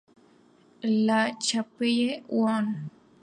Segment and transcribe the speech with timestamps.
[1.03, 2.65] La Chapelle-Huon